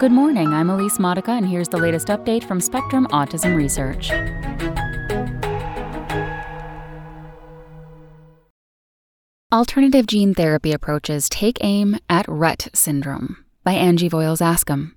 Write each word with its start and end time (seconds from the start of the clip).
Good 0.00 0.10
morning, 0.10 0.48
I'm 0.48 0.70
Elise 0.70 0.98
Modica, 0.98 1.30
and 1.30 1.46
here's 1.46 1.68
the 1.68 1.76
latest 1.76 2.08
update 2.08 2.42
from 2.42 2.60
Spectrum 2.60 3.06
Autism 3.12 3.56
Research. 3.56 4.10
Alternative 9.52 10.04
gene 10.04 10.34
therapy 10.34 10.72
approaches 10.72 11.28
take 11.28 11.58
aim 11.60 11.96
at 12.10 12.26
Rett 12.26 12.74
syndrome 12.74 13.44
by 13.62 13.74
Angie 13.74 14.10
Voyles 14.10 14.40
Askham. 14.40 14.94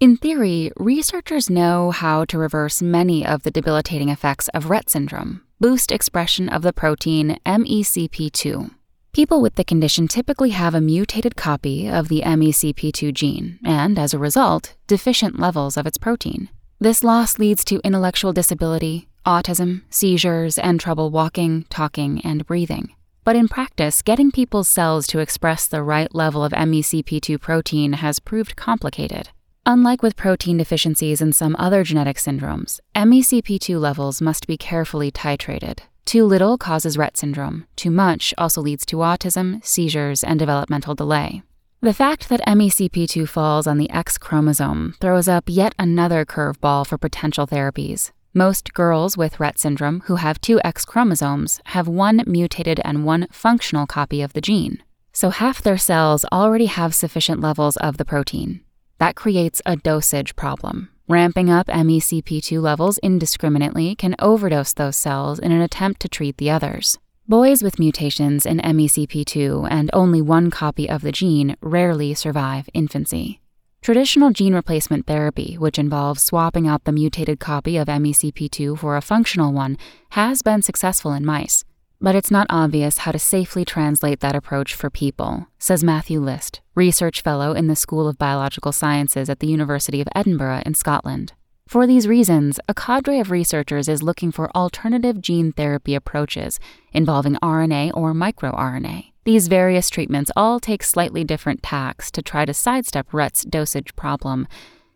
In 0.00 0.16
theory, 0.16 0.72
researchers 0.76 1.48
know 1.48 1.92
how 1.92 2.24
to 2.24 2.36
reverse 2.36 2.82
many 2.82 3.24
of 3.24 3.44
the 3.44 3.52
debilitating 3.52 4.08
effects 4.08 4.48
of 4.48 4.64
Rett 4.64 4.90
syndrome, 4.90 5.42
boost 5.60 5.92
expression 5.92 6.48
of 6.48 6.62
the 6.62 6.72
protein 6.72 7.38
MECP2. 7.46 8.72
People 9.16 9.40
with 9.40 9.54
the 9.54 9.64
condition 9.64 10.08
typically 10.08 10.50
have 10.50 10.74
a 10.74 10.80
mutated 10.82 11.36
copy 11.36 11.88
of 11.88 12.08
the 12.08 12.20
MECP2 12.20 13.14
gene 13.14 13.58
and, 13.64 13.98
as 13.98 14.12
a 14.12 14.18
result, 14.18 14.74
deficient 14.86 15.38
levels 15.38 15.78
of 15.78 15.86
its 15.86 15.96
protein. 15.96 16.50
This 16.80 17.02
loss 17.02 17.38
leads 17.38 17.64
to 17.64 17.80
intellectual 17.82 18.34
disability, 18.34 19.08
autism, 19.24 19.84
seizures, 19.88 20.58
and 20.58 20.78
trouble 20.78 21.08
walking, 21.08 21.64
talking, 21.70 22.20
and 22.26 22.44
breathing. 22.44 22.92
But 23.24 23.36
in 23.36 23.48
practice, 23.48 24.02
getting 24.02 24.30
people's 24.30 24.68
cells 24.68 25.06
to 25.06 25.20
express 25.20 25.66
the 25.66 25.82
right 25.82 26.14
level 26.14 26.44
of 26.44 26.52
MECP2 26.52 27.40
protein 27.40 27.94
has 27.94 28.20
proved 28.20 28.54
complicated. 28.54 29.30
Unlike 29.64 30.02
with 30.02 30.16
protein 30.16 30.58
deficiencies 30.58 31.22
in 31.22 31.32
some 31.32 31.56
other 31.58 31.84
genetic 31.84 32.18
syndromes, 32.18 32.80
MECP2 32.94 33.80
levels 33.80 34.20
must 34.20 34.46
be 34.46 34.58
carefully 34.58 35.10
titrated. 35.10 35.78
Too 36.06 36.24
little 36.24 36.56
causes 36.56 36.96
Rett 36.96 37.16
syndrome, 37.16 37.66
too 37.74 37.90
much 37.90 38.32
also 38.38 38.62
leads 38.62 38.86
to 38.86 38.98
autism, 38.98 39.62
seizures, 39.66 40.22
and 40.22 40.38
developmental 40.38 40.94
delay. 40.94 41.42
The 41.80 41.92
fact 41.92 42.28
that 42.28 42.46
MECP2 42.46 43.28
falls 43.28 43.66
on 43.66 43.76
the 43.76 43.90
X 43.90 44.16
chromosome 44.16 44.94
throws 45.00 45.26
up 45.26 45.44
yet 45.48 45.74
another 45.80 46.24
curveball 46.24 46.86
for 46.86 46.96
potential 46.96 47.44
therapies. 47.44 48.12
Most 48.32 48.72
girls 48.72 49.16
with 49.16 49.38
Rett 49.38 49.58
syndrome 49.58 50.02
who 50.06 50.14
have 50.16 50.40
two 50.40 50.60
X 50.62 50.84
chromosomes 50.84 51.60
have 51.66 51.88
one 51.88 52.22
mutated 52.24 52.80
and 52.84 53.04
one 53.04 53.26
functional 53.32 53.86
copy 53.86 54.22
of 54.22 54.32
the 54.32 54.40
gene. 54.40 54.84
So 55.12 55.30
half 55.30 55.60
their 55.60 55.78
cells 55.78 56.24
already 56.32 56.66
have 56.66 56.94
sufficient 56.94 57.40
levels 57.40 57.76
of 57.78 57.96
the 57.96 58.04
protein. 58.04 58.60
That 58.98 59.16
creates 59.16 59.60
a 59.66 59.74
dosage 59.74 60.36
problem. 60.36 60.90
Ramping 61.08 61.48
up 61.48 61.68
MECP2 61.68 62.60
levels 62.60 62.98
indiscriminately 62.98 63.94
can 63.94 64.16
overdose 64.18 64.74
those 64.74 64.96
cells 64.96 65.38
in 65.38 65.52
an 65.52 65.60
attempt 65.60 66.00
to 66.00 66.08
treat 66.08 66.36
the 66.38 66.50
others. 66.50 66.98
Boys 67.28 67.62
with 67.62 67.78
mutations 67.78 68.44
in 68.44 68.58
MECP2 68.58 69.68
and 69.70 69.88
only 69.92 70.20
one 70.20 70.50
copy 70.50 70.90
of 70.90 71.02
the 71.02 71.12
gene 71.12 71.56
rarely 71.60 72.12
survive 72.12 72.68
infancy. 72.74 73.40
Traditional 73.82 74.32
gene 74.32 74.52
replacement 74.52 75.06
therapy, 75.06 75.54
which 75.54 75.78
involves 75.78 76.24
swapping 76.24 76.66
out 76.66 76.82
the 76.82 76.90
mutated 76.90 77.38
copy 77.38 77.76
of 77.76 77.86
MECP2 77.86 78.76
for 78.76 78.96
a 78.96 79.00
functional 79.00 79.52
one, 79.52 79.78
has 80.10 80.42
been 80.42 80.60
successful 80.60 81.12
in 81.12 81.24
mice. 81.24 81.64
But 82.00 82.14
it's 82.14 82.30
not 82.30 82.46
obvious 82.50 82.98
how 82.98 83.12
to 83.12 83.18
safely 83.18 83.64
translate 83.64 84.20
that 84.20 84.36
approach 84.36 84.74
for 84.74 84.90
people, 84.90 85.48
says 85.58 85.82
Matthew 85.82 86.20
Lyst, 86.20 86.60
research 86.74 87.22
fellow 87.22 87.52
in 87.52 87.68
the 87.68 87.76
School 87.76 88.06
of 88.06 88.18
Biological 88.18 88.72
Sciences 88.72 89.30
at 89.30 89.40
the 89.40 89.46
University 89.46 90.00
of 90.00 90.08
Edinburgh 90.14 90.62
in 90.66 90.74
Scotland. 90.74 91.32
For 91.66 91.86
these 91.86 92.06
reasons, 92.06 92.60
a 92.68 92.74
cadre 92.74 93.18
of 93.18 93.30
researchers 93.32 93.88
is 93.88 94.02
looking 94.02 94.30
for 94.30 94.54
alternative 94.54 95.20
gene 95.20 95.52
therapy 95.52 95.94
approaches 95.96 96.60
involving 96.92 97.34
RNA 97.42 97.90
or 97.94 98.12
microRNA. 98.12 99.12
These 99.24 99.48
various 99.48 99.90
treatments 99.90 100.30
all 100.36 100.60
take 100.60 100.84
slightly 100.84 101.24
different 101.24 101.64
tacks 101.64 102.12
to 102.12 102.22
try 102.22 102.44
to 102.44 102.54
sidestep 102.54 103.12
Rett's 103.12 103.42
dosage 103.44 103.96
problem. 103.96 104.46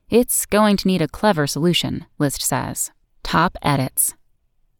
It's 0.08 0.46
going 0.46 0.76
to 0.76 0.86
need 0.86 1.02
a 1.02 1.08
clever 1.08 1.48
solution, 1.48 2.06
List 2.18 2.42
says. 2.42 2.92
Top 3.24 3.56
edits. 3.62 4.14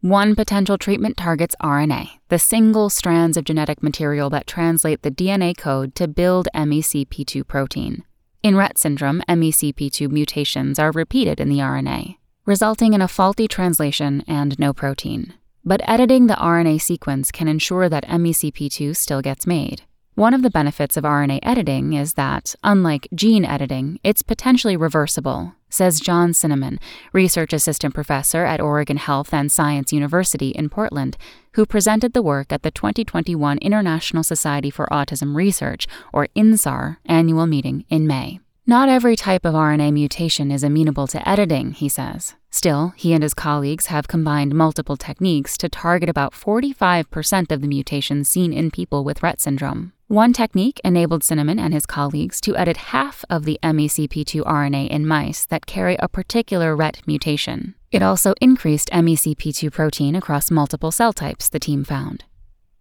One 0.02 0.34
potential 0.34 0.78
treatment 0.78 1.18
targets 1.18 1.54
RNA, 1.62 2.08
the 2.30 2.38
single 2.38 2.88
strands 2.88 3.36
of 3.36 3.44
genetic 3.44 3.82
material 3.82 4.30
that 4.30 4.46
translate 4.46 5.02
the 5.02 5.10
DNA 5.10 5.54
code 5.54 5.94
to 5.96 6.08
build 6.08 6.48
MECP2 6.54 7.46
protein. 7.46 8.04
In 8.42 8.54
Rett 8.54 8.78
syndrome, 8.78 9.20
MECP2 9.28 10.10
mutations 10.10 10.78
are 10.78 10.90
repeated 10.90 11.38
in 11.38 11.50
the 11.50 11.58
RNA, 11.58 12.16
resulting 12.46 12.94
in 12.94 13.02
a 13.02 13.08
faulty 13.08 13.46
translation 13.46 14.24
and 14.26 14.58
no 14.58 14.72
protein. 14.72 15.34
But 15.66 15.86
editing 15.86 16.28
the 16.28 16.34
RNA 16.34 16.80
sequence 16.80 17.30
can 17.30 17.46
ensure 17.46 17.90
that 17.90 18.08
MECP2 18.08 18.96
still 18.96 19.20
gets 19.20 19.46
made. 19.46 19.82
One 20.14 20.32
of 20.32 20.40
the 20.40 20.48
benefits 20.48 20.96
of 20.96 21.04
RNA 21.04 21.40
editing 21.42 21.92
is 21.92 22.14
that, 22.14 22.54
unlike 22.64 23.06
gene 23.14 23.44
editing, 23.44 24.00
it's 24.02 24.22
potentially 24.22 24.78
reversible, 24.78 25.56
says 25.70 26.00
John 26.00 26.34
Sinnamon, 26.34 26.78
research 27.12 27.52
assistant 27.52 27.94
professor 27.94 28.44
at 28.44 28.60
Oregon 28.60 28.96
Health 28.96 29.32
and 29.32 29.50
Science 29.50 29.92
University 29.92 30.50
in 30.50 30.68
Portland, 30.68 31.16
who 31.54 31.64
presented 31.64 32.12
the 32.12 32.22
work 32.22 32.52
at 32.52 32.62
the 32.62 32.70
2021 32.70 33.58
International 33.58 34.22
Society 34.22 34.70
for 34.70 34.86
Autism 34.86 35.34
Research, 35.34 35.86
or 36.12 36.28
INSAR, 36.34 36.98
annual 37.06 37.46
meeting 37.46 37.84
in 37.88 38.06
May. 38.06 38.40
Not 38.66 38.88
every 38.88 39.16
type 39.16 39.44
of 39.44 39.54
RNA 39.54 39.92
mutation 39.92 40.50
is 40.50 40.62
amenable 40.62 41.06
to 41.08 41.28
editing, 41.28 41.72
he 41.72 41.88
says. 41.88 42.34
Still, 42.50 42.92
he 42.96 43.12
and 43.12 43.22
his 43.22 43.34
colleagues 43.34 43.86
have 43.86 44.06
combined 44.06 44.54
multiple 44.54 44.96
techniques 44.96 45.56
to 45.58 45.68
target 45.68 46.08
about 46.08 46.34
45% 46.34 47.50
of 47.50 47.60
the 47.60 47.68
mutations 47.68 48.28
seen 48.28 48.52
in 48.52 48.70
people 48.70 49.02
with 49.02 49.20
Rett 49.20 49.40
syndrome. 49.40 49.92
One 50.10 50.32
technique 50.32 50.80
enabled 50.82 51.22
Sinnamon 51.22 51.60
and 51.60 51.72
his 51.72 51.86
colleagues 51.86 52.40
to 52.40 52.56
edit 52.56 52.76
half 52.76 53.24
of 53.30 53.44
the 53.44 53.60
MECP2 53.62 54.42
RNA 54.42 54.88
in 54.88 55.06
mice 55.06 55.46
that 55.46 55.66
carry 55.66 55.96
a 56.00 56.08
particular 56.08 56.76
Rett 56.76 57.06
mutation. 57.06 57.76
It 57.92 58.02
also 58.02 58.34
increased 58.40 58.90
MECP2 58.90 59.70
protein 59.70 60.16
across 60.16 60.50
multiple 60.50 60.90
cell 60.90 61.12
types, 61.12 61.48
the 61.48 61.60
team 61.60 61.84
found. 61.84 62.24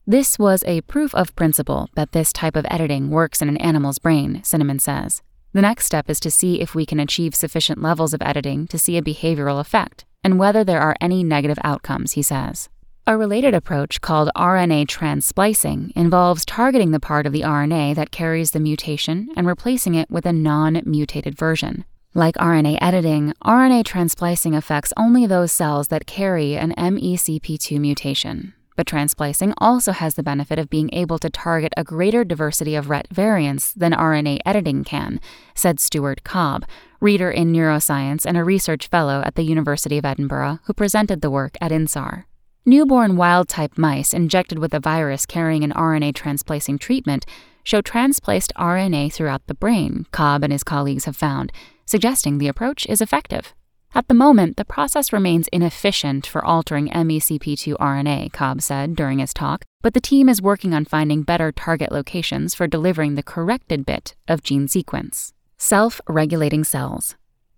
This 0.07 0.39
was 0.39 0.63
a 0.65 0.81
proof 0.81 1.13
of 1.13 1.35
principle 1.35 1.91
that 1.93 2.13
this 2.13 2.33
type 2.33 2.55
of 2.55 2.65
editing 2.67 3.11
works 3.11 3.43
in 3.43 3.47
an 3.47 3.57
animal's 3.57 3.99
brain, 3.99 4.41
Sinnamon 4.43 4.79
says. 4.79 5.21
The 5.53 5.61
next 5.61 5.85
step 5.85 6.09
is 6.09 6.19
to 6.21 6.31
see 6.31 6.59
if 6.59 6.73
we 6.73 6.83
can 6.83 6.99
achieve 6.99 7.35
sufficient 7.35 7.79
levels 7.79 8.15
of 8.15 8.23
editing 8.23 8.65
to 8.69 8.79
see 8.79 8.97
a 8.97 9.03
behavioral 9.03 9.59
effect, 9.59 10.03
and 10.23 10.39
whether 10.39 10.63
there 10.63 10.81
are 10.81 10.95
any 10.99 11.23
negative 11.23 11.59
outcomes, 11.63 12.13
he 12.13 12.23
says. 12.23 12.69
A 13.09 13.17
related 13.17 13.55
approach 13.55 14.01
called 14.01 14.29
RNA 14.35 14.87
trans-splicing 14.87 15.93
involves 15.95 16.45
targeting 16.45 16.91
the 16.91 16.99
part 16.99 17.25
of 17.25 17.33
the 17.33 17.41
RNA 17.41 17.95
that 17.95 18.11
carries 18.11 18.51
the 18.51 18.59
mutation 18.59 19.29
and 19.35 19.47
replacing 19.47 19.95
it 19.95 20.11
with 20.11 20.27
a 20.27 20.31
non 20.31 20.83
mutated 20.85 21.35
version. 21.35 21.85
Like 22.13 22.35
RNA 22.35 22.77
editing, 22.79 23.33
RNA 23.43 23.85
trans-splicing 23.85 24.53
affects 24.53 24.93
only 24.95 25.25
those 25.25 25.51
cells 25.51 25.87
that 25.87 26.05
carry 26.05 26.55
an 26.55 26.75
MECP2 26.77 27.79
mutation. 27.79 28.53
But 28.75 28.85
trans-splicing 28.85 29.55
also 29.57 29.91
has 29.91 30.13
the 30.13 30.21
benefit 30.21 30.59
of 30.59 30.69
being 30.69 30.93
able 30.93 31.17
to 31.17 31.31
target 31.31 31.73
a 31.75 31.83
greater 31.83 32.23
diversity 32.23 32.75
of 32.75 32.89
Rett 32.89 33.07
variants 33.09 33.73
than 33.73 33.91
RNA 33.91 34.37
editing 34.45 34.83
can, 34.83 35.19
said 35.55 35.79
Stuart 35.79 36.23
Cobb, 36.23 36.63
reader 37.01 37.31
in 37.31 37.51
neuroscience 37.51 38.27
and 38.27 38.37
a 38.37 38.43
research 38.43 38.85
fellow 38.85 39.23
at 39.25 39.33
the 39.33 39.41
University 39.41 39.97
of 39.97 40.05
Edinburgh, 40.05 40.59
who 40.65 40.73
presented 40.75 41.21
the 41.21 41.31
work 41.31 41.57
at 41.59 41.71
INSAR. 41.71 42.25
Newborn 42.69 43.15
wild 43.15 43.49
type 43.49 43.79
mice 43.79 44.13
injected 44.13 44.59
with 44.59 44.75
a 44.75 44.79
virus 44.79 45.25
carrying 45.25 45.63
an 45.63 45.71
RNA 45.71 46.13
trans-splicing 46.13 46.77
treatment 46.77 47.25
show 47.63 47.81
trans-spliced 47.81 48.53
RNA 48.55 49.11
throughout 49.11 49.41
the 49.47 49.55
brain, 49.55 50.05
Cobb 50.11 50.43
and 50.43 50.53
his 50.53 50.63
colleagues 50.63 51.05
have 51.05 51.15
found, 51.15 51.51
suggesting 51.87 52.37
the 52.37 52.47
approach 52.47 52.85
is 52.85 53.01
effective. 53.01 53.55
At 53.95 54.07
the 54.07 54.13
moment, 54.13 54.55
the 54.55 54.65
process 54.65 55.11
remains 55.11 55.47
inefficient 55.47 56.27
for 56.27 56.45
altering 56.45 56.89
MECP2 56.89 57.73
RNA, 57.77 58.33
Cobb 58.33 58.61
said 58.61 58.95
during 58.95 59.17
his 59.17 59.33
talk, 59.33 59.65
but 59.81 59.95
the 59.95 59.99
team 59.99 60.29
is 60.29 60.39
working 60.39 60.75
on 60.75 60.85
finding 60.85 61.23
better 61.23 61.51
target 61.51 61.91
locations 61.91 62.53
for 62.53 62.67
delivering 62.67 63.15
the 63.15 63.23
corrected 63.23 63.83
bit 63.83 64.13
of 64.27 64.43
gene 64.43 64.67
sequence. 64.67 65.33
Self 65.57 66.01
regulating 66.07 66.63
cells. 66.63 67.15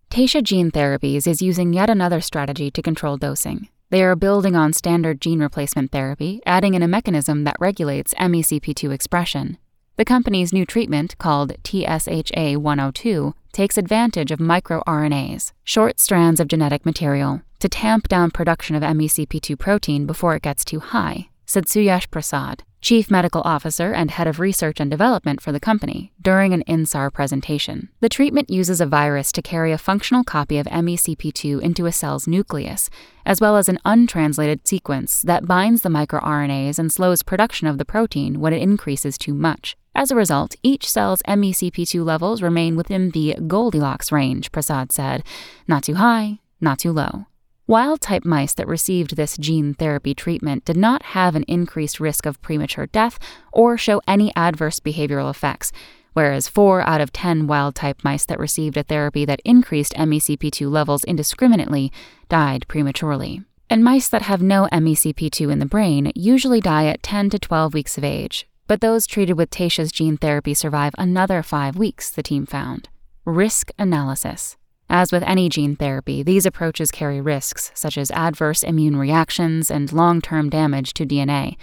Taysha 0.10 0.42
Gene 0.42 0.72
Therapies 0.72 1.28
is 1.28 1.42
using 1.42 1.74
yet 1.74 1.90
another 1.90 2.22
strategy 2.22 2.72
to 2.72 2.82
control 2.82 3.18
dosing. 3.18 3.68
They 3.92 4.04
are 4.04 4.16
building 4.16 4.56
on 4.56 4.72
standard 4.72 5.20
gene 5.20 5.42
replacement 5.42 5.92
therapy, 5.92 6.42
adding 6.46 6.76
in 6.76 6.82
a 6.82 6.88
mechanism 6.88 7.44
that 7.44 7.58
regulates 7.60 8.14
MECP2 8.14 8.90
expression. 8.90 9.58
The 9.98 10.06
company's 10.06 10.54
new 10.54 10.66
treatment, 10.66 11.18
called 11.18 11.62
TSHA 11.66 12.56
102, 12.56 13.36
takes 13.52 13.78
advantage 13.78 14.32
of 14.32 14.40
microRNAs, 14.40 15.52
short 15.66 16.00
strands 16.00 16.40
of 16.40 16.48
genetic 16.48 16.86
material, 16.86 17.42
to 17.60 17.68
tamp 17.68 18.08
down 18.08 18.32
production 18.32 18.78
of 18.78 18.82
MECP2 18.82 19.60
protein 19.60 20.06
before 20.06 20.36
it 20.38 20.44
gets 20.44 20.64
too 20.64 20.80
high, 20.80 21.28
said 21.46 21.66
Suyash 21.66 22.10
Prasad, 22.10 22.64
chief 22.82 23.12
medical 23.12 23.42
officer 23.46 23.94
and 23.94 24.12
head 24.12 24.28
of 24.28 24.40
research 24.40 24.80
and 24.80 24.90
development 24.90 25.40
for 25.40 25.52
the 25.52 25.60
company, 25.60 26.12
during 26.22 26.54
an 26.54 26.64
INSAR 26.68 27.12
presentation. 27.14 27.90
The 28.00 28.10
treatment 28.10 28.50
uses 28.50 28.82
a 28.82 28.86
virus 28.86 29.32
to 29.34 29.42
carry 29.42 29.72
a 29.72 29.78
functional 29.78 30.24
copy 30.24 30.58
of 30.58 30.66
MECP2 30.66 31.62
into 31.62 31.86
a 31.86 31.92
cell's 31.92 32.28
nucleus, 32.28 32.90
as 33.26 33.40
well 33.40 33.56
as 33.56 33.70
an 33.70 33.80
untranslated 33.86 34.68
sequence 34.68 35.22
that 35.22 35.48
binds 35.48 35.84
the 35.84 35.90
microRNAs 35.90 36.80
and 36.80 36.92
slows 36.92 37.22
production 37.22 37.68
of 37.68 37.78
the 37.78 37.86
protein 37.86 38.40
when 38.40 38.54
it 38.54 38.62
increases 38.62 39.18
too 39.18 39.34
much. 39.34 39.78
As 39.94 40.10
a 40.10 40.16
result, 40.16 40.56
each 40.64 40.90
cell's 40.90 41.22
MECP2 41.28 42.04
levels 42.04 42.42
remain 42.42 42.76
within 42.76 43.12
the 43.12 43.36
Goldilocks 43.46 44.12
range, 44.12 44.52
Prasad 44.52 44.92
said. 44.92 45.24
Not 45.68 45.84
too 45.84 45.96
high, 45.96 46.40
not 46.60 46.80
too 46.80 46.92
low. 46.92 47.26
Wild 47.72 48.02
type 48.02 48.26
mice 48.26 48.54
that 48.56 48.68
received 48.68 49.16
this 49.16 49.38
gene 49.38 49.74
therapy 49.74 50.14
treatment 50.14 50.66
did 50.66 50.76
not 50.76 51.02
have 51.16 51.38
an 51.38 51.46
increased 51.48 52.02
risk 52.02 52.26
of 52.26 52.42
premature 52.42 52.86
death 52.86 53.18
or 53.54 53.78
show 53.78 54.02
any 54.06 54.34
adverse 54.36 54.82
behavioral 54.82 55.30
effects, 55.30 55.72
whereas 56.12 56.50
4 56.50 56.82
out 56.82 57.00
of 57.00 57.14
10 57.14 57.48
wild 57.48 57.76
type 57.76 58.04
mice 58.04 58.26
that 58.26 58.40
received 58.40 58.76
a 58.76 58.84
therapy 58.84 59.24
that 59.24 59.40
increased 59.46 59.94
MECP2 59.94 60.70
levels 60.70 61.06
indiscriminately 61.06 61.94
died 62.28 62.68
prematurely. 62.68 63.42
And 63.70 63.86
mice 63.86 64.10
that 64.10 64.24
have 64.24 64.42
no 64.42 64.68
MECP2 64.74 65.50
in 65.50 65.60
the 65.60 65.66
brain 65.66 66.12
usually 66.14 66.60
die 66.60 66.88
at 66.88 67.02
10 67.02 67.30
to 67.30 67.40
12 67.40 67.74
weeks 67.74 67.98
of 67.98 68.04
age, 68.04 68.50
but 68.68 68.82
those 68.82 69.08
treated 69.08 69.38
with 69.38 69.50
Taysha's 69.50 69.94
gene 69.94 70.18
therapy 70.18 70.54
survive 70.54 70.94
another 70.98 71.42
five 71.42 71.78
weeks, 71.78 72.10
the 72.10 72.22
team 72.22 72.46
found. 72.46 72.90
Risk 73.24 73.72
analysis. 73.80 74.58
As 74.94 75.14
with 75.14 75.24
any 75.24 75.48
gene 75.48 75.78
therapy, 75.78 76.22
these 76.22 76.46
approaches 76.46 76.92
carry 76.92 77.22
risks, 77.22 77.72
such 77.74 77.98
as 77.98 78.12
adverse 78.12 78.62
immune 78.62 78.98
reactions 78.98 79.72
and 79.72 79.90
long 79.94 80.20
term 80.20 80.50
damage 80.50 80.94
to 80.96 81.06
DNA. 81.06 81.56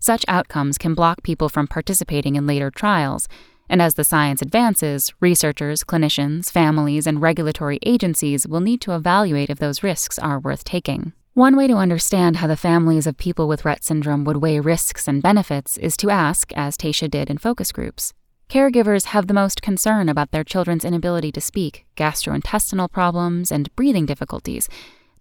Such 0.00 0.24
outcomes 0.26 0.78
can 0.78 0.92
block 0.92 1.22
people 1.22 1.48
from 1.48 1.68
participating 1.68 2.34
in 2.34 2.44
later 2.44 2.72
trials, 2.72 3.28
and 3.68 3.80
as 3.80 3.94
the 3.94 4.02
science 4.02 4.42
advances, 4.42 5.14
researchers, 5.20 5.84
clinicians, 5.84 6.50
families, 6.50 7.06
and 7.06 7.22
regulatory 7.22 7.78
agencies 7.86 8.48
will 8.48 8.60
need 8.60 8.80
to 8.80 8.96
evaluate 8.96 9.48
if 9.48 9.60
those 9.60 9.84
risks 9.84 10.18
are 10.18 10.40
worth 10.40 10.64
taking. 10.64 11.12
One 11.34 11.54
way 11.54 11.68
to 11.68 11.76
understand 11.76 12.38
how 12.38 12.48
the 12.48 12.56
families 12.56 13.06
of 13.06 13.16
people 13.16 13.46
with 13.46 13.62
Rett 13.62 13.84
syndrome 13.84 14.24
would 14.24 14.38
weigh 14.38 14.58
risks 14.58 15.06
and 15.06 15.22
benefits 15.22 15.78
is 15.78 15.96
to 15.98 16.10
ask, 16.10 16.52
as 16.54 16.76
Taysha 16.76 17.08
did 17.08 17.30
in 17.30 17.38
focus 17.38 17.70
groups, 17.70 18.12
Caregivers 18.52 19.06
have 19.06 19.28
the 19.28 19.32
most 19.32 19.62
concern 19.62 20.10
about 20.10 20.30
their 20.30 20.44
children's 20.44 20.84
inability 20.84 21.32
to 21.32 21.40
speak, 21.40 21.86
gastrointestinal 21.96 22.92
problems, 22.92 23.50
and 23.50 23.74
breathing 23.76 24.04
difficulties, 24.04 24.68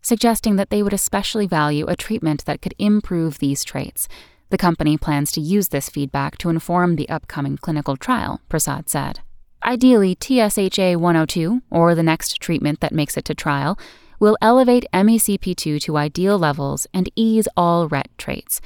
suggesting 0.01 0.57
that 0.57 0.69
they 0.69 0.83
would 0.83 0.91
especially 0.91 1.47
value 1.47 1.85
a 1.87 1.95
treatment 1.95 2.43
that 2.43 2.61
could 2.61 2.73
improve 2.77 3.39
these 3.39 3.63
traits. 3.63 4.09
The 4.49 4.57
company 4.57 4.97
plans 4.97 5.31
to 5.31 5.39
use 5.39 5.69
this 5.69 5.87
feedback 5.87 6.37
to 6.39 6.49
inform 6.49 6.97
the 6.97 7.07
upcoming 7.07 7.55
clinical 7.55 7.95
trial, 7.95 8.41
Prasad 8.49 8.89
said. 8.89 9.21
Ideally, 9.63 10.17
TSHA 10.17 10.97
102, 10.97 11.61
or 11.69 11.95
the 11.95 12.03
next 12.03 12.41
treatment 12.41 12.81
that 12.81 12.91
makes 12.91 13.15
it 13.15 13.23
to 13.23 13.33
trial, 13.33 13.79
will 14.19 14.37
elevate 14.41 14.83
MECP2 14.91 15.79
to 15.83 15.95
ideal 15.95 16.37
levels 16.37 16.85
and 16.93 17.09
ease 17.15 17.47
all 17.55 17.87
Rett 17.87 18.07
traits. 18.17 18.59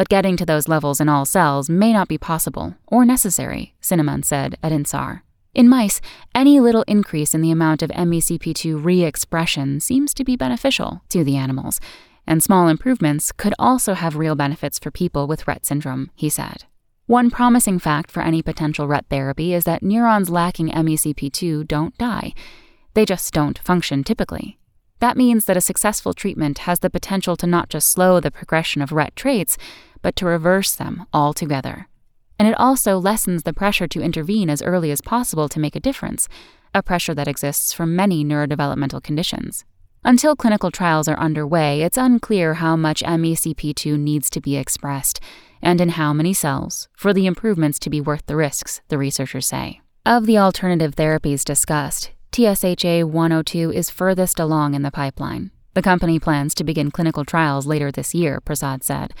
But 0.00 0.08
getting 0.08 0.38
to 0.38 0.46
those 0.46 0.66
levels 0.66 0.98
in 0.98 1.10
all 1.10 1.26
cells 1.26 1.68
may 1.68 1.92
not 1.92 2.08
be 2.08 2.16
possible 2.16 2.74
or 2.86 3.04
necessary, 3.04 3.74
Sinnamon 3.82 4.22
said 4.22 4.56
at 4.62 4.72
INSAR. 4.72 5.24
In 5.52 5.68
mice, 5.68 6.00
any 6.34 6.58
little 6.58 6.84
increase 6.88 7.34
in 7.34 7.42
the 7.42 7.50
amount 7.50 7.82
of 7.82 7.90
MECP2 7.90 8.82
re 8.82 9.04
expression 9.04 9.78
seems 9.78 10.14
to 10.14 10.24
be 10.24 10.36
beneficial 10.36 11.02
to 11.10 11.22
the 11.22 11.36
animals, 11.36 11.80
and 12.26 12.42
small 12.42 12.68
improvements 12.68 13.30
could 13.30 13.52
also 13.58 13.92
have 13.92 14.16
real 14.16 14.34
benefits 14.34 14.78
for 14.78 14.90
people 14.90 15.26
with 15.26 15.44
Rett 15.44 15.66
syndrome, 15.66 16.10
he 16.14 16.30
said. 16.30 16.64
One 17.04 17.28
promising 17.28 17.78
fact 17.78 18.10
for 18.10 18.22
any 18.22 18.40
potential 18.40 18.88
Rett 18.88 19.04
therapy 19.10 19.52
is 19.52 19.64
that 19.64 19.82
neurons 19.82 20.30
lacking 20.30 20.70
MECP2 20.70 21.68
don't 21.68 21.98
die, 21.98 22.32
they 22.94 23.04
just 23.04 23.34
don't 23.34 23.58
function 23.58 24.02
typically. 24.02 24.59
That 25.00 25.16
means 25.16 25.46
that 25.46 25.56
a 25.56 25.62
successful 25.62 26.12
treatment 26.12 26.58
has 26.60 26.80
the 26.80 26.90
potential 26.90 27.36
to 27.36 27.46
not 27.46 27.68
just 27.68 27.90
slow 27.90 28.20
the 28.20 28.30
progression 28.30 28.82
of 28.82 28.90
Rett 28.90 29.14
traits, 29.14 29.58
but 30.02 30.14
to 30.16 30.26
reverse 30.26 30.74
them 30.74 31.06
altogether. 31.12 31.88
And 32.38 32.48
it 32.48 32.58
also 32.58 32.98
lessens 32.98 33.42
the 33.42 33.52
pressure 33.52 33.88
to 33.88 34.00
intervene 34.00 34.48
as 34.48 34.62
early 34.62 34.90
as 34.90 35.00
possible 35.00 35.48
to 35.48 35.60
make 35.60 35.76
a 35.76 35.80
difference, 35.80 36.28
a 36.74 36.82
pressure 36.82 37.14
that 37.14 37.28
exists 37.28 37.72
for 37.72 37.84
many 37.84 38.24
neurodevelopmental 38.24 39.02
conditions. 39.02 39.64
Until 40.04 40.36
clinical 40.36 40.70
trials 40.70 41.08
are 41.08 41.18
underway, 41.18 41.82
it's 41.82 41.98
unclear 41.98 42.54
how 42.54 42.76
much 42.76 43.02
MECP2 43.02 43.98
needs 43.98 44.30
to 44.30 44.40
be 44.40 44.56
expressed 44.56 45.20
and 45.60 45.80
in 45.80 45.90
how 45.90 46.14
many 46.14 46.32
cells 46.32 46.88
for 46.96 47.12
the 47.12 47.26
improvements 47.26 47.78
to 47.80 47.90
be 47.90 48.00
worth 48.00 48.24
the 48.24 48.36
risks, 48.36 48.80
the 48.88 48.96
researchers 48.96 49.46
say. 49.46 49.80
Of 50.06 50.24
the 50.24 50.38
alternative 50.38 50.96
therapies 50.96 51.44
discussed, 51.44 52.12
TSHA 52.32 53.04
102 53.04 53.72
is 53.72 53.90
furthest 53.90 54.38
along 54.38 54.74
in 54.74 54.82
the 54.82 54.92
pipeline. 54.92 55.50
The 55.74 55.82
company 55.82 56.20
plans 56.20 56.54
to 56.54 56.64
begin 56.64 56.92
clinical 56.92 57.24
trials 57.24 57.66
later 57.66 57.90
this 57.90 58.14
year, 58.14 58.40
Prasad 58.40 58.84
said, 58.84 59.12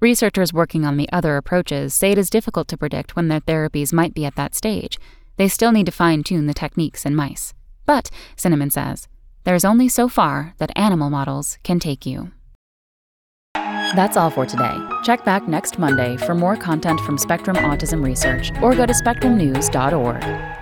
Researchers 0.00 0.52
working 0.52 0.84
on 0.84 0.98
the 0.98 1.08
other 1.10 1.38
approaches 1.38 1.94
say 1.94 2.12
it 2.12 2.18
is 2.18 2.28
difficult 2.28 2.68
to 2.68 2.76
predict 2.76 3.16
when 3.16 3.28
their 3.28 3.40
therapies 3.40 3.92
might 3.92 4.12
be 4.12 4.26
at 4.26 4.36
that 4.36 4.54
stage. 4.54 4.98
They 5.38 5.48
still 5.48 5.72
need 5.72 5.86
to 5.86 5.92
fine 5.92 6.22
tune 6.22 6.46
the 6.46 6.52
techniques 6.52 7.06
in 7.06 7.16
mice. 7.16 7.54
But, 7.86 8.10
Sinnamon 8.36 8.70
says, 8.70 9.08
there's 9.44 9.64
only 9.64 9.88
so 9.88 10.06
far 10.08 10.54
that 10.58 10.76
animal 10.76 11.08
models 11.08 11.58
can 11.62 11.80
take 11.80 12.04
you. 12.04 12.32
That's 13.54 14.18
all 14.18 14.28
for 14.28 14.44
today. 14.44 14.76
Check 15.02 15.24
back 15.24 15.48
next 15.48 15.78
Monday 15.78 16.18
for 16.18 16.34
more 16.34 16.56
content 16.56 17.00
from 17.00 17.16
Spectrum 17.16 17.56
Autism 17.56 18.04
Research 18.04 18.52
or 18.60 18.74
go 18.74 18.84
to 18.84 18.92
spectrumnews.org. 18.92 20.57